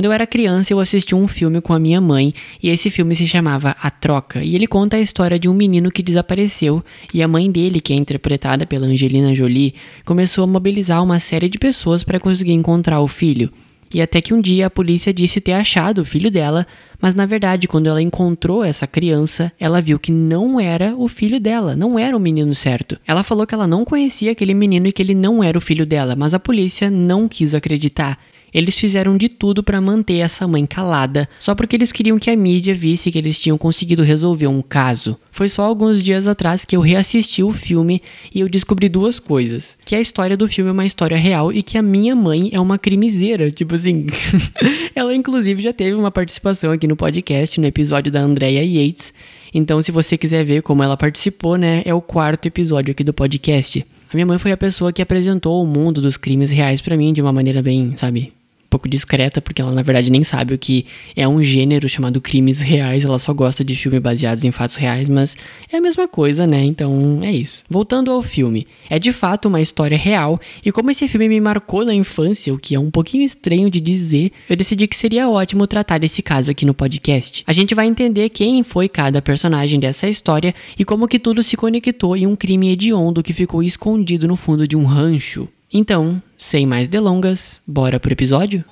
[0.00, 3.14] Quando eu era criança, eu assisti um filme com a minha mãe e esse filme
[3.14, 4.42] se chamava A Troca.
[4.42, 7.92] E ele conta a história de um menino que desapareceu e a mãe dele, que
[7.92, 9.74] é interpretada pela Angelina Jolie,
[10.06, 13.52] começou a mobilizar uma série de pessoas para conseguir encontrar o filho.
[13.92, 16.66] E até que um dia a polícia disse ter achado o filho dela,
[16.98, 21.38] mas na verdade, quando ela encontrou essa criança, ela viu que não era o filho
[21.38, 22.96] dela, não era o menino certo.
[23.06, 25.84] Ela falou que ela não conhecia aquele menino e que ele não era o filho
[25.84, 28.18] dela, mas a polícia não quis acreditar.
[28.52, 32.36] Eles fizeram de tudo para manter essa mãe calada, só porque eles queriam que a
[32.36, 35.16] mídia visse que eles tinham conseguido resolver um caso.
[35.30, 38.02] Foi só alguns dias atrás que eu reassisti o filme
[38.34, 41.62] e eu descobri duas coisas: que a história do filme é uma história real e
[41.62, 44.06] que a minha mãe é uma crimiseira, tipo assim.
[44.94, 49.12] ela inclusive já teve uma participação aqui no podcast no episódio da Andrea Yates.
[49.52, 53.12] Então, se você quiser ver como ela participou, né, é o quarto episódio aqui do
[53.12, 53.84] podcast.
[54.12, 57.12] A minha mãe foi a pessoa que apresentou o mundo dos crimes reais para mim
[57.12, 58.32] de uma maneira bem, sabe,
[58.70, 62.60] pouco discreta, porque ela na verdade nem sabe o que é um gênero chamado crimes
[62.60, 65.36] reais, ela só gosta de filmes baseados em fatos reais, mas
[65.70, 66.64] é a mesma coisa, né?
[66.64, 67.64] Então é isso.
[67.68, 71.84] Voltando ao filme, é de fato uma história real, e como esse filme me marcou
[71.84, 75.66] na infância, o que é um pouquinho estranho de dizer, eu decidi que seria ótimo
[75.66, 77.42] tratar desse caso aqui no podcast.
[77.46, 81.56] A gente vai entender quem foi cada personagem dessa história e como que tudo se
[81.56, 85.48] conectou em um crime hediondo que ficou escondido no fundo de um rancho.
[85.72, 88.64] Então, sem mais delongas, bora pro episódio?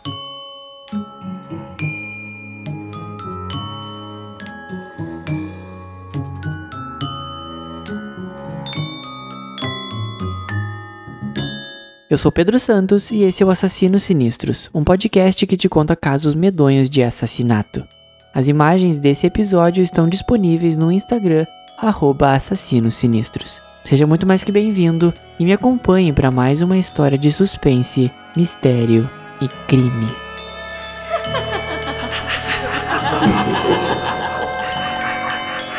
[12.10, 15.94] Eu sou Pedro Santos e esse é o Assassinos Sinistros, um podcast que te conta
[15.94, 17.86] casos medonhos de assassinato.
[18.34, 21.46] As imagens desse episódio estão disponíveis no Instagram,
[21.78, 23.67] arroba Assassinos Sinistros.
[23.88, 29.08] Seja muito mais que bem-vindo e me acompanhe para mais uma história de suspense, mistério
[29.40, 30.08] e crime.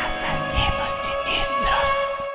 [0.08, 2.28] Assassinos Sinistros.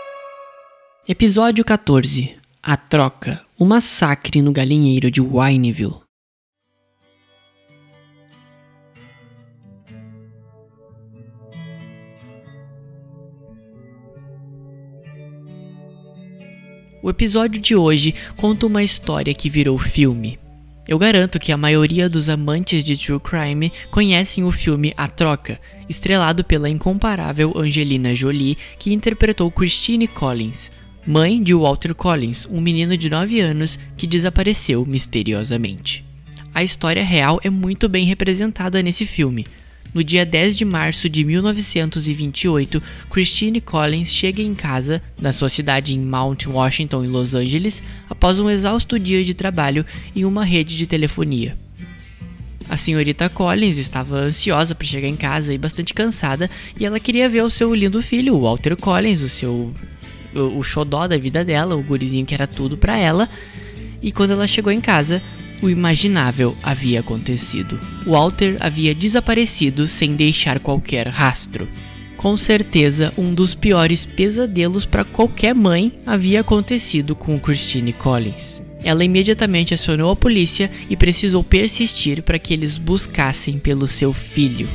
[1.10, 6.05] Episódio 14 A Troca O Massacre no Galinheiro de Wineville.
[17.06, 20.40] O episódio de hoje conta uma história que virou filme.
[20.88, 25.62] Eu garanto que a maioria dos amantes de True Crime conhecem o filme A Troca,
[25.88, 30.72] estrelado pela incomparável Angelina Jolie, que interpretou Christine Collins,
[31.06, 36.04] mãe de Walter Collins, um menino de 9 anos que desapareceu misteriosamente.
[36.56, 39.46] A história real é muito bem representada nesse filme,
[39.94, 45.94] no dia 10 de março de 1928, Christine Collins chega em casa, na sua cidade
[45.94, 49.86] em Mount Washington, em Los Angeles, após um exausto dia de trabalho
[50.16, 51.58] em uma rede de telefonia.
[52.68, 57.30] A senhorita Collins estava ansiosa para chegar em casa e bastante cansada, e ela queria
[57.30, 59.72] ver o seu lindo filho, Walter Collins, o seu
[60.34, 63.30] o, xodó da vida dela, o gurizinho que era tudo para ela.
[64.02, 65.22] E quando ela chegou em casa,
[65.62, 67.80] o imaginável havia acontecido.
[68.06, 71.68] Walter havia desaparecido sem deixar qualquer rastro.
[72.18, 78.62] Com certeza, um dos piores pesadelos para qualquer mãe havia acontecido com Christine Collins.
[78.84, 84.68] Ela imediatamente acionou a polícia e precisou persistir para que eles buscassem pelo seu filho.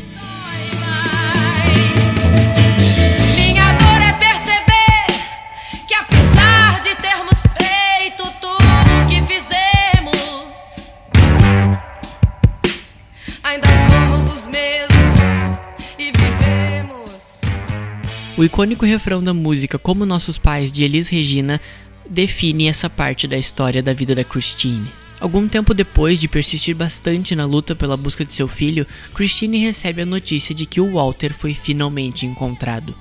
[18.41, 21.60] O icônico refrão da música Como Nossos Pais de Elis Regina
[22.09, 24.89] define essa parte da história da vida da Christine.
[25.21, 30.00] Algum tempo depois de persistir bastante na luta pela busca de seu filho, Christine recebe
[30.00, 32.97] a notícia de que o Walter foi finalmente encontrado.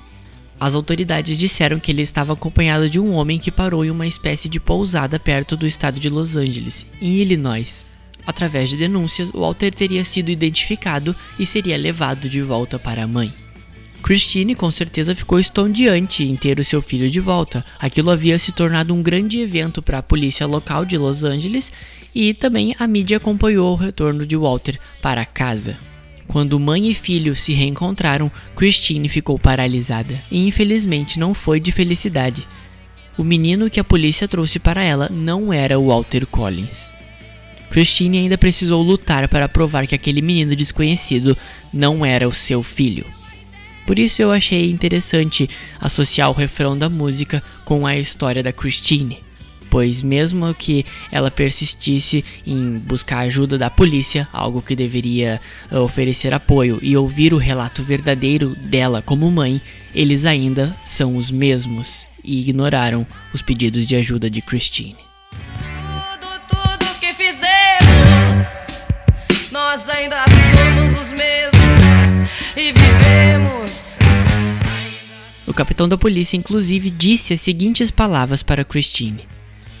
[0.60, 4.46] As autoridades disseram que ele estava acompanhado de um homem que parou em uma espécie
[4.46, 7.86] de pousada perto do estado de Los Angeles, em Illinois.
[8.26, 13.32] Através de denúncias, Walter teria sido identificado e seria levado de volta para a mãe.
[14.02, 17.64] Christine com certeza ficou estondiante em ter o seu filho de volta.
[17.78, 21.72] Aquilo havia se tornado um grande evento para a polícia local de Los Angeles
[22.14, 25.78] e também a mídia acompanhou o retorno de Walter para casa.
[26.26, 32.46] Quando mãe e filho se reencontraram, Christine ficou paralisada e infelizmente não foi de felicidade.
[33.18, 36.92] O menino que a polícia trouxe para ela não era o Walter Collins.
[37.70, 41.36] Christine ainda precisou lutar para provar que aquele menino desconhecido
[41.72, 43.06] não era o seu filho.
[43.86, 45.48] Por isso eu achei interessante
[45.80, 49.18] associar o refrão da música com a história da Christine.
[49.70, 55.40] pois mesmo que ela persistisse em buscar ajuda da polícia, algo que deveria
[55.70, 59.62] uh, oferecer apoio e ouvir o relato verdadeiro dela como mãe,
[59.94, 65.09] eles ainda são os mesmos e ignoraram os pedidos de ajuda de Christine.
[69.70, 73.96] Nós ainda somos os mesmos e vivemos.
[75.46, 79.28] O capitão da polícia, inclusive, disse as seguintes palavras para Christine: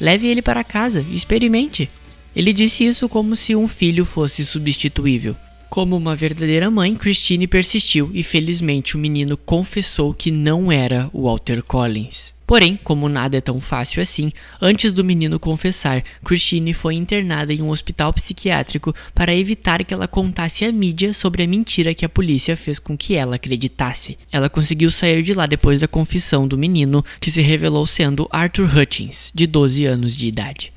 [0.00, 1.90] Leve ele para casa e experimente.
[2.36, 5.34] Ele disse isso como se um filho fosse substituível.
[5.68, 11.24] Como uma verdadeira mãe, Christine persistiu e felizmente o menino confessou que não era o
[11.24, 12.32] Walter Collins.
[12.50, 17.62] Porém, como nada é tão fácil assim, antes do menino confessar, Christine foi internada em
[17.62, 22.08] um hospital psiquiátrico para evitar que ela contasse à mídia sobre a mentira que a
[22.08, 24.18] polícia fez com que ela acreditasse.
[24.32, 28.68] Ela conseguiu sair de lá depois da confissão do menino, que se revelou sendo Arthur
[28.76, 30.72] Hutchins, de 12 anos de idade.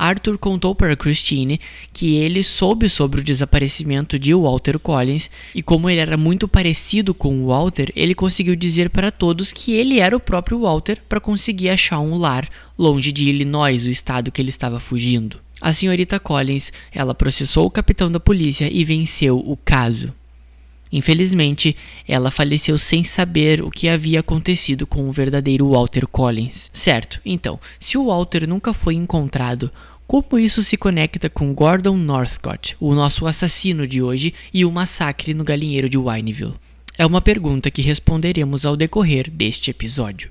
[0.00, 1.60] Arthur contou para Christine
[1.92, 7.12] que ele soube sobre o desaparecimento de Walter Collins e como ele era muito parecido
[7.12, 11.68] com Walter, ele conseguiu dizer para todos que ele era o próprio Walter para conseguir
[11.68, 12.48] achar um lar
[12.78, 15.38] longe de Illinois, o estado que ele estava fugindo.
[15.60, 20.14] A senhorita Collins, ela processou o capitão da polícia e venceu o caso.
[20.92, 21.76] Infelizmente,
[22.06, 26.70] ela faleceu sem saber o que havia acontecido com o verdadeiro Walter Collins.
[26.72, 29.70] Certo, então, se o Walter nunca foi encontrado,
[30.06, 35.32] como isso se conecta com Gordon Northcott, o nosso assassino de hoje, e o massacre
[35.32, 36.54] no galinheiro de Wineville?
[36.98, 40.30] É uma pergunta que responderemos ao decorrer deste episódio.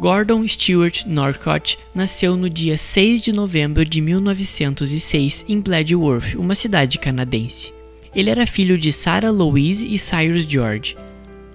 [0.00, 7.00] Gordon Stewart Norcott nasceu no dia 6 de novembro de 1906 em Bladworth, uma cidade
[7.00, 7.74] canadense.
[8.14, 10.96] Ele era filho de Sarah Louise e Cyrus George.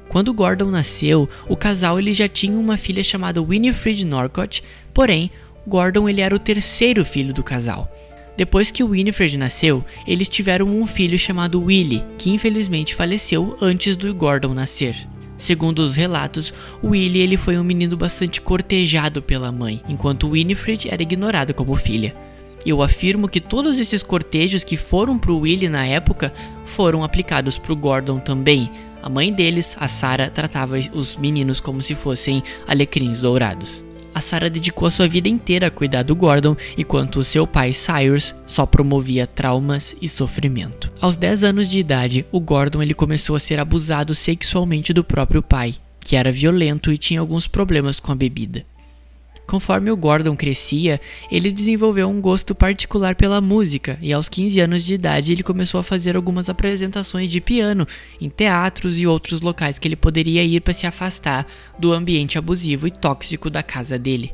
[0.10, 4.62] Quando Gordon nasceu, o casal ele já tinha uma filha chamada Winifred Norcott,
[4.94, 5.31] porém,
[5.66, 7.89] Gordon ele era o terceiro filho do casal.
[8.36, 14.13] Depois que Winifred nasceu, eles tiveram um filho chamado Willie, que infelizmente faleceu antes do
[14.13, 15.07] Gordon nascer.
[15.44, 21.04] Segundo os relatos, Willie ele foi um menino bastante cortejado pela mãe, enquanto Winifred era
[21.04, 22.16] ignorada como filha.
[22.66, 27.75] Eu afirmo que todos esses cortejos que foram pro Willie na época foram aplicados pro
[27.75, 28.72] Gordon também.
[29.01, 34.50] A mãe deles, a Sarah, tratava os meninos como se fossem alecrins dourados a Sarah
[34.50, 39.25] dedicou a sua vida inteira a cuidar do Gordon, enquanto seu pai Cyrus só promovia
[39.25, 40.89] traumas e sofrimento.
[41.00, 45.42] Aos 10 anos de idade, o Gordon ele começou a ser abusado sexualmente do próprio
[45.42, 48.65] pai, que era violento e tinha alguns problemas com a bebida.
[49.45, 51.00] Conforme o Gordon crescia,
[51.30, 55.80] ele desenvolveu um gosto particular pela música e aos 15 anos de idade ele começou
[55.80, 57.88] a fazer algumas apresentações de piano
[58.19, 61.45] em teatros e outros locais que ele poderia ir para se afastar
[61.78, 64.31] do ambiente abusivo e tóxico da casa dele.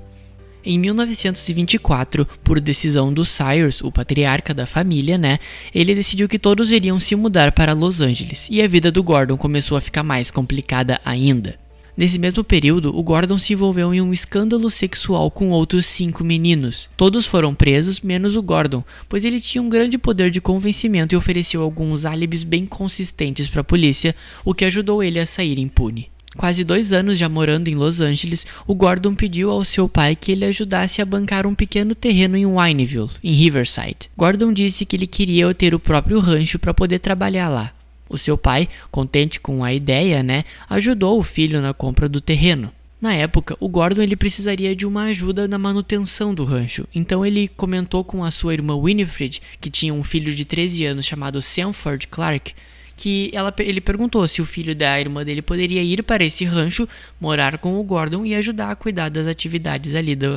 [0.64, 5.40] Em 1924, por decisão do Cyrus, o patriarca da família, né,
[5.74, 9.38] ele decidiu que todos iriam se mudar para Los Angeles e a vida do Gordon
[9.38, 11.58] começou a ficar mais complicada ainda.
[12.00, 16.90] Nesse mesmo período, o Gordon se envolveu em um escândalo sexual com outros cinco meninos.
[16.96, 21.18] Todos foram presos, menos o Gordon, pois ele tinha um grande poder de convencimento e
[21.18, 24.16] ofereceu alguns álibis bem consistentes para a polícia,
[24.46, 26.10] o que ajudou ele a sair impune.
[26.38, 30.32] Quase dois anos já morando em Los Angeles, o Gordon pediu ao seu pai que
[30.32, 34.10] ele ajudasse a bancar um pequeno terreno em Wineville, em Riverside.
[34.16, 37.74] Gordon disse que ele queria ter o próprio rancho para poder trabalhar lá.
[38.10, 42.72] O seu pai, contente com a ideia, né, ajudou o filho na compra do terreno.
[43.02, 47.48] Na época, o Gordon ele precisaria de uma ajuda na manutenção do rancho, então ele
[47.48, 52.08] comentou com a sua irmã Winifred, que tinha um filho de 13 anos chamado Sanford
[52.08, 52.54] Clark,
[52.98, 56.90] que ela, ele perguntou se o filho da irmã dele poderia ir para esse rancho,
[57.22, 60.36] morar com o Gordon e ajudar a cuidar das atividades ali do,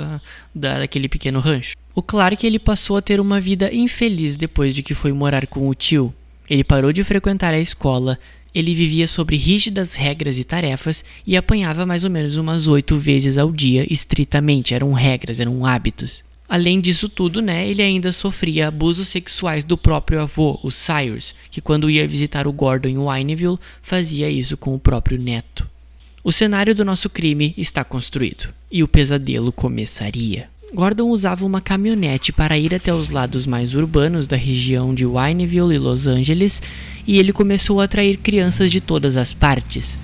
[0.54, 1.74] da, daquele pequeno rancho.
[1.92, 5.68] O Clark ele passou a ter uma vida infeliz depois de que foi morar com
[5.68, 6.14] o tio.
[6.52, 8.18] Ele parou de frequentar a escola,
[8.54, 13.38] ele vivia sobre rígidas regras e tarefas e apanhava mais ou menos umas oito vezes
[13.38, 16.22] ao dia, estritamente, eram regras, eram hábitos.
[16.46, 21.62] Além disso tudo, né, ele ainda sofria abusos sexuais do próprio avô, o Cyrus, que
[21.62, 25.66] quando ia visitar o Gordon em Wineville, fazia isso com o próprio neto.
[26.22, 30.51] O cenário do nosso crime está construído, e o pesadelo começaria.
[30.74, 35.74] Gordon usava uma caminhonete para ir até os lados mais urbanos da região de Wineville
[35.74, 36.62] e Los Angeles,
[37.06, 39.98] e ele começou a atrair crianças de todas as partes.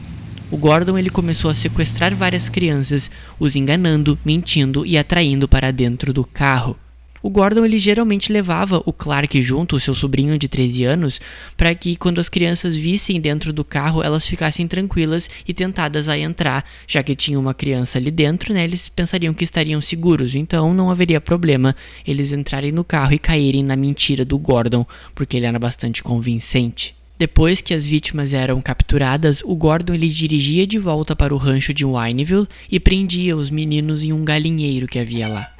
[0.50, 3.10] o Gordon ele começou a sequestrar várias crianças,
[3.40, 6.76] os enganando, mentindo e atraindo para dentro do carro.
[7.22, 11.20] O Gordon ele geralmente levava o Clark junto, o seu sobrinho de 13 anos,
[11.56, 16.18] para que quando as crianças vissem dentro do carro, elas ficassem tranquilas e tentadas a
[16.18, 18.64] entrar, já que tinha uma criança ali dentro, né?
[18.64, 21.74] Eles pensariam que estariam seguros, então não haveria problema
[22.06, 26.94] eles entrarem no carro e caírem na mentira do Gordon, porque ele era bastante convincente.
[27.18, 31.74] Depois que as vítimas eram capturadas, o Gordon ele dirigia de volta para o rancho
[31.74, 35.57] de Wineville e prendia os meninos em um galinheiro que havia lá.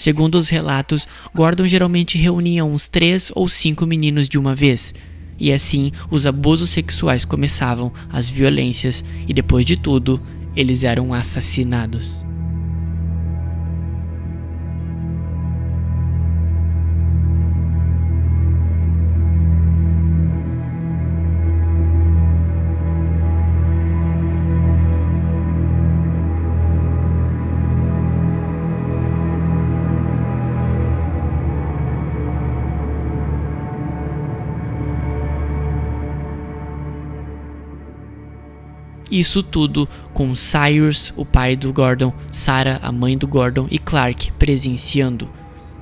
[0.00, 4.94] Segundo os relatos, Gordon geralmente reunia uns três ou cinco meninos de uma vez.
[5.38, 10.18] E assim, os abusos sexuais começavam, as violências, e depois de tudo,
[10.56, 12.24] eles eram assassinados.
[39.10, 44.30] Isso tudo com Cyrus, o pai do Gordon, Sarah, a mãe do Gordon e Clark
[44.32, 45.28] presenciando.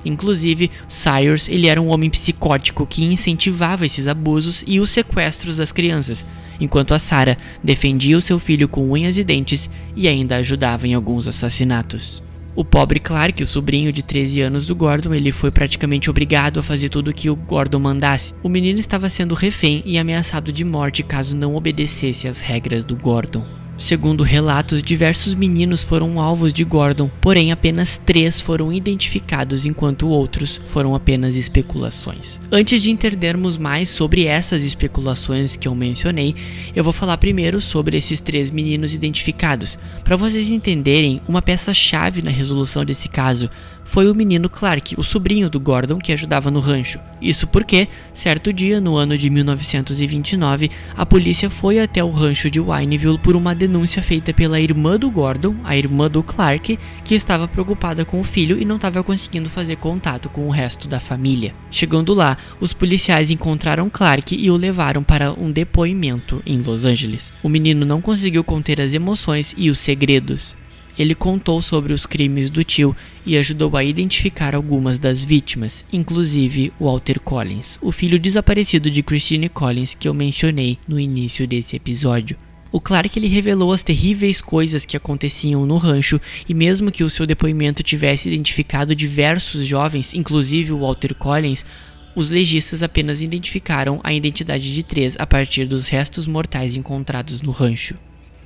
[0.03, 5.71] Inclusive, Cyrus ele era um homem psicótico que incentivava esses abusos e os sequestros das
[5.71, 6.25] crianças,
[6.59, 10.93] enquanto a Sarah defendia o seu filho com unhas e dentes e ainda ajudava em
[10.93, 12.28] alguns assassinatos.
[12.55, 16.63] O pobre Clark, o sobrinho de 13 anos do Gordon, ele foi praticamente obrigado a
[16.63, 18.33] fazer tudo o que o Gordon mandasse.
[18.43, 22.95] O menino estava sendo refém e ameaçado de morte caso não obedecesse às regras do
[22.95, 23.45] Gordon.
[23.79, 30.59] Segundo relatos, diversos meninos foram alvos de Gordon, porém apenas três foram identificados, enquanto outros
[30.65, 32.41] foram apenas especulações.
[32.51, 36.35] Antes de entendermos mais sobre essas especulações que eu mencionei,
[36.75, 42.31] eu vou falar primeiro sobre esses três meninos identificados, para vocês entenderem uma peça-chave na
[42.31, 43.49] resolução desse caso
[43.89, 46.99] foi o menino Clark, o sobrinho do Gordon que ajudava no rancho.
[47.19, 52.59] Isso porque, certo dia, no ano de 1929, a polícia foi até o rancho de
[52.59, 57.47] Wineville por uma denúncia feita pela irmã do Gordon, a irmã do Clark, que estava
[57.47, 61.55] preocupada com o filho e não estava conseguindo fazer contato com o resto da família.
[61.71, 67.33] Chegando lá, os policiais encontraram Clark e o levaram para um depoimento em Los Angeles.
[67.41, 70.55] O menino não conseguiu conter as emoções e os segredos
[70.99, 72.93] ele contou sobre os crimes do tio
[73.25, 79.47] e ajudou a identificar algumas das vítimas, inclusive Walter Collins, o filho desaparecido de Christine
[79.47, 82.35] Collins que eu mencionei no início desse episódio.
[82.69, 87.09] O Clark ele revelou as terríveis coisas que aconteciam no rancho e mesmo que o
[87.09, 91.65] seu depoimento tivesse identificado diversos jovens, inclusive o Walter Collins,
[92.13, 97.51] os legistas apenas identificaram a identidade de três a partir dos restos mortais encontrados no
[97.51, 97.95] rancho.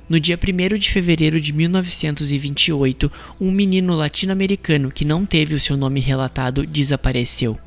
[0.06, 5.78] No dia 1 de fevereiro de 1928, um menino latino-americano que não teve o seu
[5.78, 7.58] nome relatado desapareceu.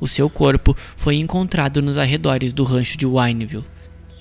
[0.00, 3.64] O seu corpo foi encontrado nos arredores do rancho de Wineville.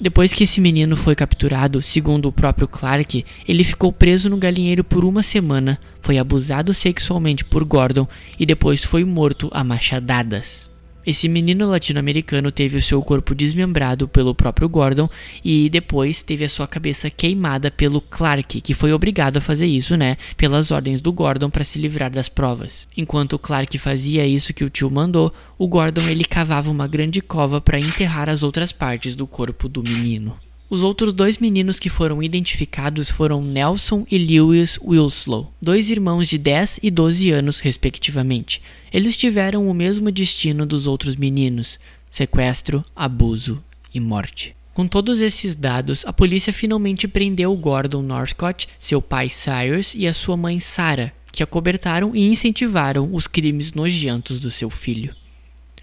[0.01, 4.83] Depois que esse menino foi capturado, segundo o próprio Clark, ele ficou preso no galinheiro
[4.83, 8.07] por uma semana, foi abusado sexualmente por Gordon
[8.39, 10.70] e depois foi morto a machadadas.
[11.05, 15.09] Esse menino latino-americano teve o seu corpo desmembrado pelo próprio Gordon
[15.43, 19.97] e depois teve a sua cabeça queimada pelo Clark, que foi obrigado a fazer isso,
[19.97, 22.87] né, pelas ordens do Gordon para se livrar das provas.
[22.95, 27.19] Enquanto o Clark fazia isso que o tio mandou, o Gordon ele cavava uma grande
[27.19, 30.35] cova para enterrar as outras partes do corpo do menino.
[30.71, 36.37] Os outros dois meninos que foram identificados foram Nelson e Lewis Wilslow, dois irmãos de
[36.37, 38.61] 10 e 12 anos, respectivamente.
[38.89, 41.77] Eles tiveram o mesmo destino dos outros meninos:
[42.09, 43.61] sequestro, abuso
[43.93, 44.55] e morte.
[44.73, 50.13] Com todos esses dados, a polícia finalmente prendeu Gordon Northcott, seu pai Cyrus e a
[50.13, 55.13] sua mãe Sarah, que acobertaram e incentivaram os crimes nojentos do seu filho.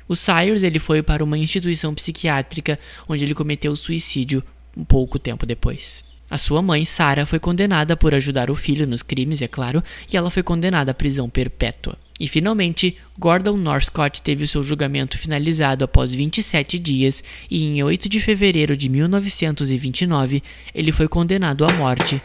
[0.08, 4.42] O Cyrus ele foi para uma instituição psiquiátrica onde ele cometeu suicídio
[4.78, 6.04] um pouco tempo depois.
[6.30, 9.82] A sua mãe, Sarah, foi condenada por ajudar o filho nos crimes, é claro,
[10.12, 11.96] e ela foi condenada à prisão perpétua.
[12.20, 18.08] E finalmente, Gordon Northcott teve o seu julgamento finalizado após 27 dias e em 8
[18.08, 20.42] de fevereiro de 1929
[20.74, 22.20] ele foi condenado à morte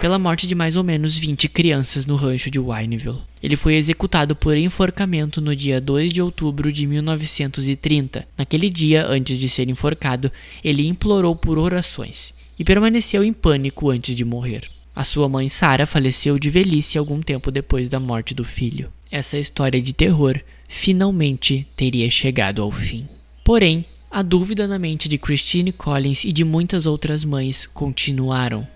[0.00, 3.18] pela morte de mais ou menos 20 crianças no rancho de Wineville.
[3.42, 8.26] Ele foi executado por enforcamento no dia 2 de outubro de 1930.
[8.36, 10.32] Naquele dia, antes de ser enforcado,
[10.64, 14.62] ele implorou por orações e permaneceu em pânico antes de morrer.
[14.96, 18.90] A sua mãe Sarah faleceu de velhice algum tempo depois da morte do filho.
[19.10, 23.06] Essa história de terror finalmente teria chegado ao fim.
[23.44, 28.66] Porém, A dúvida na mente de Christine Collins e de muitas outras mães continuaram.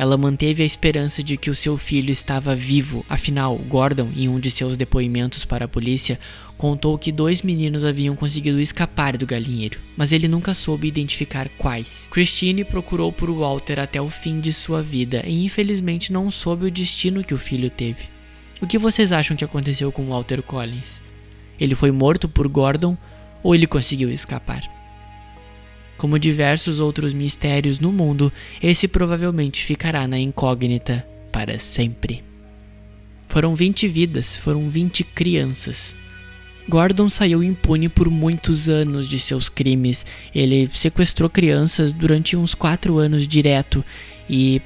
[0.00, 4.40] Ela manteve a esperança de que o seu filho estava vivo, afinal, Gordon, em um
[4.40, 6.18] de seus depoimentos para a polícia,
[6.56, 12.08] contou que dois meninos haviam conseguido escapar do galinheiro, mas ele nunca soube identificar quais.
[12.10, 16.70] Christine procurou por Walter até o fim de sua vida e infelizmente não soube o
[16.70, 18.04] destino que o filho teve.
[18.58, 20.98] O que vocês acham que aconteceu com Walter Collins?
[21.60, 22.96] Ele foi morto por Gordon
[23.42, 24.79] ou ele conseguiu escapar?
[26.00, 32.24] Como diversos outros mistérios no mundo, esse provavelmente ficará na incógnita para sempre.
[33.28, 35.94] Foram 20 vidas, foram 20 crianças.
[36.66, 40.06] Gordon saiu impune por muitos anos de seus crimes.
[40.34, 43.84] Ele sequestrou crianças durante uns 4 anos direto
[44.26, 44.62] e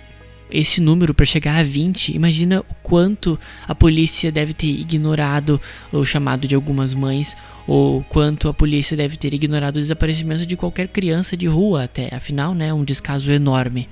[0.51, 5.61] esse número para chegar a 20, imagina o quanto a polícia deve ter ignorado
[5.93, 7.37] o chamado de algumas mães,
[7.67, 12.15] ou quanto a polícia deve ter ignorado o desaparecimento de qualquer criança de rua até,
[12.15, 13.89] afinal, né, um descaso enorme.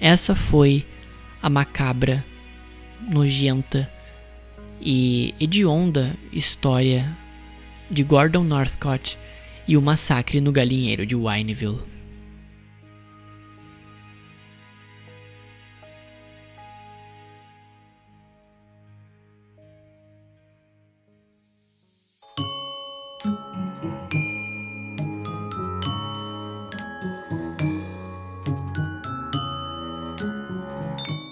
[0.00, 0.86] Essa foi
[1.42, 2.24] a macabra,
[3.12, 3.90] nojenta
[4.80, 7.16] e hedionda história
[7.90, 9.18] de Gordon Northcott
[9.66, 11.95] e o massacre no galinheiro de Wineville.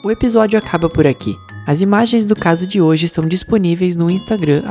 [0.04, 1.34] O episódio acaba por aqui.
[1.66, 4.62] As imagens do caso de hoje estão disponíveis no Instagram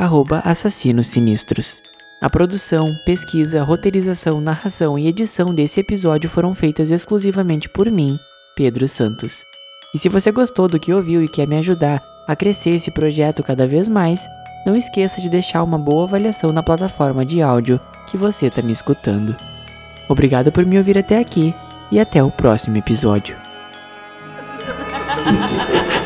[0.44, 1.82] @assassinossinistros.
[2.22, 8.20] A produção, pesquisa, roteirização, narração e edição desse episódio foram feitas exclusivamente por mim,
[8.56, 9.44] Pedro Santos.
[9.96, 13.42] E se você gostou do que ouviu e quer me ajudar a crescer esse projeto
[13.42, 14.30] cada vez mais,
[14.68, 18.72] não esqueça de deixar uma boa avaliação na plataforma de áudio que você está me
[18.72, 19.36] escutando.
[20.08, 21.56] Obrigado por me ouvir até aqui
[21.92, 23.43] e até o próximo episódio.
[25.24, 26.03] 哈哈哈哈哈